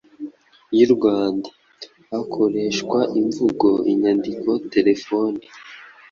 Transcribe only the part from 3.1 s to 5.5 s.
imvugo, inyandiko, terefoni,